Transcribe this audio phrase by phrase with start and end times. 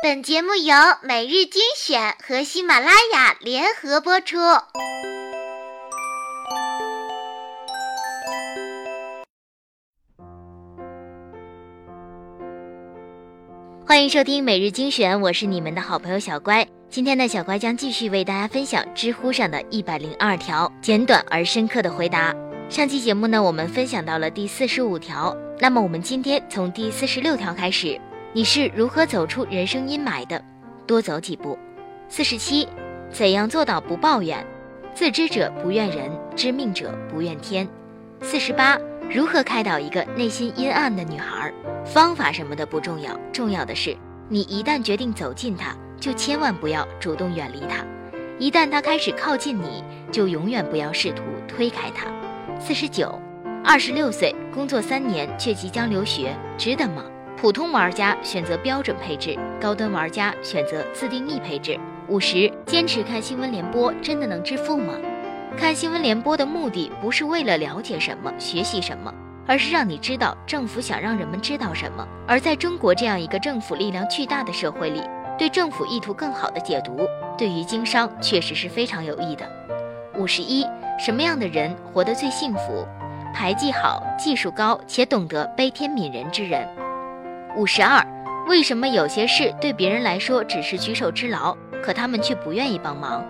[0.00, 4.36] 本节目由每日精选和喜马拉雅联合播出。
[13.84, 16.64] 欢迎收听每日精选，我是你们的好朋友小乖。
[16.88, 22.32] 今天呢，小乖将继续为大家分享知乎上的一百零二条简短而深刻的回答。
[22.68, 28.00] 上期节目呢，我们分享到了第四十五条，那么我们今天从第四十六条开始。
[28.34, 30.42] 你是如何走出人生阴霾的？
[30.86, 31.58] 多走几步。
[32.10, 32.68] 四十七，
[33.10, 34.44] 怎样做到不抱怨？
[34.94, 37.66] 自知者不怨人，知命者不怨天。
[38.20, 38.78] 四十八，
[39.08, 41.50] 如何开导一个内心阴暗的女孩？
[41.86, 43.96] 方法什么的不重要，重要的是
[44.28, 47.82] 你一旦决定走近她，就千万不要主动远离她；
[48.38, 49.82] 一旦她开始靠近你，
[50.12, 52.06] 就永远不要试图推开她。
[52.60, 53.18] 四十九，
[53.64, 57.02] 二十六岁，工作三年却即将留学，值得吗？
[57.40, 61.78] 普通玩家选择标准配置，高端玩家选择自定义配置。
[62.08, 64.94] 五十，坚持看新闻联播真的能致富吗？
[65.56, 69.14] 看新闻联播的目的不是为了了解什么、学习什么，
[69.46, 72.04] 而是让你知道政府想让人们知道什么。
[72.26, 75.00] 而在中国这样一个政府力量巨大的社会里，
[75.38, 77.06] 对政府意图更好的解读，
[77.38, 79.48] 对于经商确实是非常有益的。
[80.16, 80.66] 五十一，
[80.98, 82.84] 什么样的人活得最幸福？
[83.32, 86.66] 牌技好、技术高且懂得悲天悯人之人。
[87.58, 88.06] 五十二，
[88.46, 93.28] 为什么有些事对别人来说只是举手之劳，可他们却不愿意帮忙？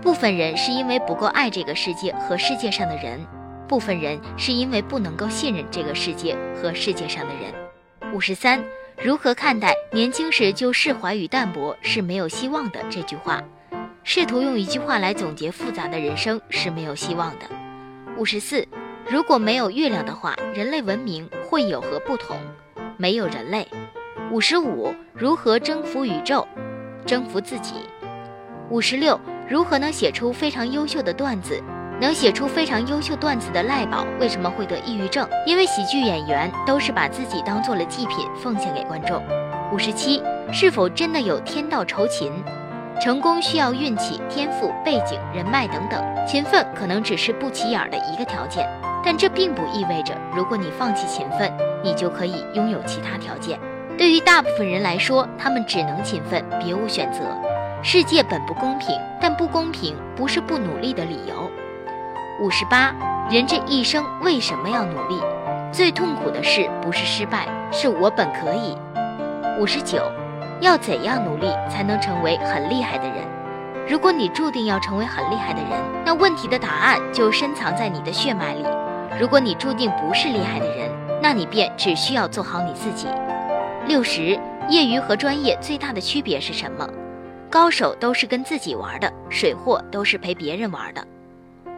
[0.00, 3.20] 部分人是因为不够爱这个世界和世界上的人，
[3.68, 7.52] 部分人是因为不能够信任这个世界和世界上的人。
[8.14, 8.64] 五十三，
[8.96, 13.44] 如何看待年轻时就释怀与淡泊是没有希望的这句话？
[14.04, 17.44] 试图用一句话来总结复杂的人生是没有希望的。
[18.16, 18.66] 五十四，
[19.06, 22.38] 如果没有月亮的话，人类文明会有何不同？
[23.00, 23.66] 没有人类。
[24.30, 26.46] 五十五，如何征服宇宙？
[27.06, 27.76] 征服自己。
[28.68, 31.58] 五十六，如何能写出非常优秀的段子？
[31.98, 35.26] 能写出非常优秀段子的赖宝为什么会得抑郁症？
[35.46, 39.22] 因为喜剧演员都是把自己当做了祭品奉献给观众。
[39.72, 40.22] 五十七，
[40.52, 42.30] 是否真的有天道酬勤？
[43.00, 48.68] 成功需要运气、天赋、背景、人脉等等，勤奋可能只是不起眼的一个条件。
[49.04, 51.52] 但这并不意味着，如果你放弃勤奋，
[51.82, 53.58] 你就可以拥有其他条件。
[53.96, 57.20] 对于大部分人来说，他们只能勤奋，别无选择。
[57.82, 61.50] 世界本不公平，但不公平不是不努力的理由。
[62.42, 62.94] 五十八，
[63.30, 65.20] 人这一生为什么要努力？
[65.72, 68.76] 最痛苦的事不是失败，是我本可以。
[69.58, 70.02] 五十九，
[70.60, 73.16] 要怎样努力才能成为很厉害的人？
[73.88, 75.70] 如果你注定要成为很厉害的人，
[76.04, 78.64] 那问题的答案就深藏在你的血脉里。
[79.20, 83.06] 如果你注定不是厉害的人，那你便只需要做好你自己。
[83.86, 86.88] 六十，业余和专业最大的区别是什么？
[87.50, 91.06] 高手都是跟自己玩的，水货都是陪别人玩的。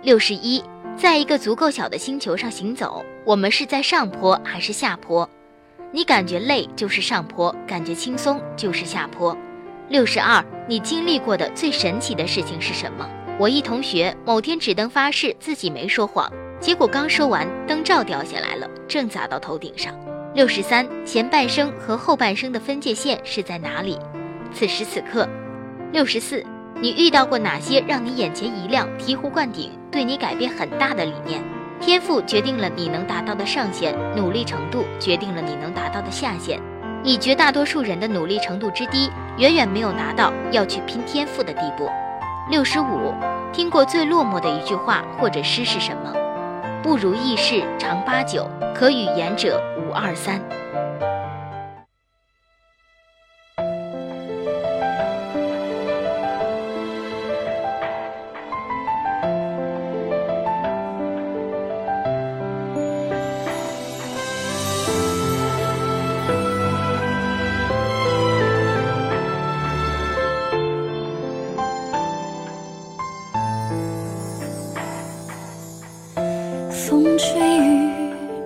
[0.00, 0.64] 六十一，
[0.96, 5.28] 在一个足够小的星球上行走，我们是在上坡还是下坡？
[5.92, 9.36] 你感觉累就是上坡，感觉轻松就是下坡。
[9.90, 13.06] 六十二，你经历过的最神奇的事情是什么？
[13.38, 16.32] 我一同学某天指灯发誓自己没说谎。
[16.60, 19.94] 结果刚说完，灯罩掉下来了，正砸到头顶上。
[20.34, 23.98] 六十三，前半生和后半生的分界线是在哪里？
[24.52, 25.28] 此时此刻。
[25.92, 26.44] 六十四，
[26.80, 31.42] 你遇到过哪些让你眼前一亮、醍醐灌顶、对你改变很大的理念？
[31.80, 36.60] 天赋决定了你能达到的上限，努力程度决定了你能达到的下限。
[37.02, 41.88] 你绝大多数人的努力程度之低，远远没有达到要去拼天赋的地步。
[42.50, 43.14] 六十五，
[43.52, 46.12] 听过最落寞的一句话或者诗是什么？
[46.82, 50.40] 不如意事常八九，可与言者无二三。
[76.88, 77.90] 风吹雨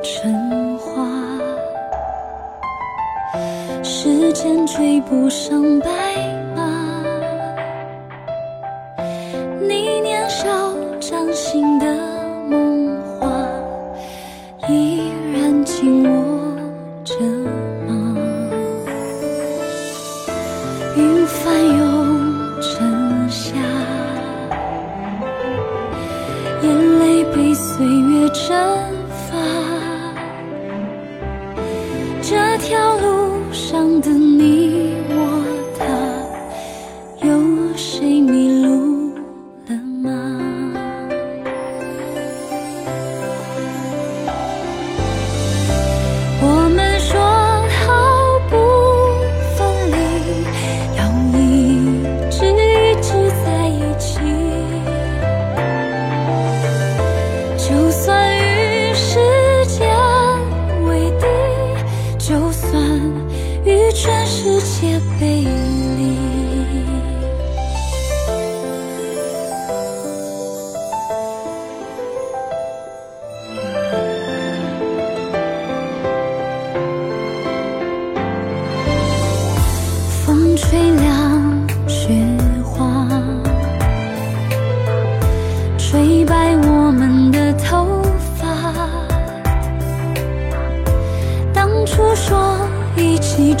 [0.00, 1.04] 成花，
[3.82, 5.88] 时间追不上白
[6.54, 7.02] 马。
[9.60, 10.46] 你年少
[11.00, 11.87] 掌心的
[28.30, 28.56] 蒸
[29.30, 29.36] 发，
[32.20, 34.37] 这条路上的。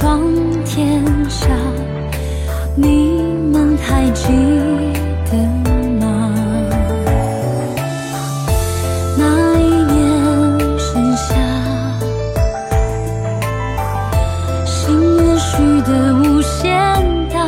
[0.00, 0.18] 闯
[0.64, 1.46] 天下，
[2.74, 3.20] 你
[3.52, 4.28] 们还记
[5.30, 5.36] 得
[6.00, 6.32] 吗？
[9.18, 9.62] 那一
[9.92, 11.34] 年盛夏，
[14.64, 16.72] 心愿许得无限
[17.28, 17.38] 大，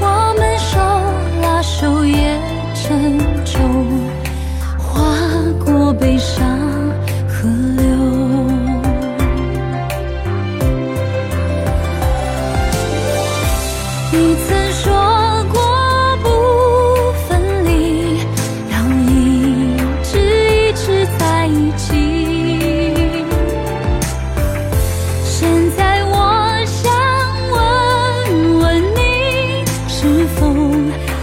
[0.00, 0.80] 我们手
[1.42, 2.36] 拉手也
[2.74, 3.86] 沉重。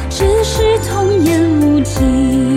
[0.09, 2.50] 只是童言无忌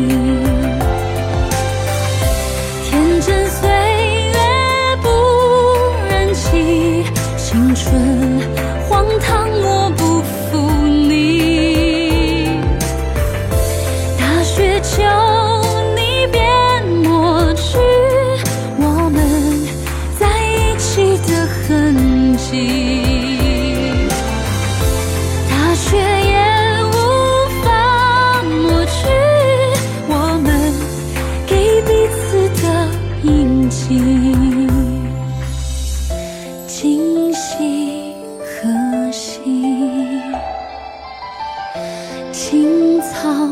[42.46, 43.48] 青草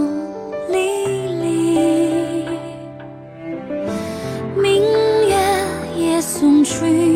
[0.68, 0.76] 离
[1.40, 2.46] 离
[4.54, 4.82] 明
[5.26, 5.34] 月
[5.96, 7.11] 也送君